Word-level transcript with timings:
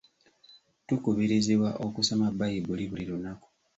Tukubirizibwa 0.87 1.69
okusoma 1.85 2.25
Bbayibuli 2.33 2.83
buli 2.89 3.05
lunaku. 3.09 3.47